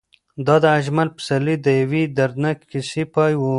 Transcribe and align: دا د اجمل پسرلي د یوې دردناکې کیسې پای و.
دا 0.45 0.55
د 0.63 0.65
اجمل 0.77 1.07
پسرلي 1.15 1.55
د 1.65 1.67
یوې 1.81 2.03
دردناکې 2.17 2.65
کیسې 2.71 3.03
پای 3.13 3.33
و. 3.37 3.41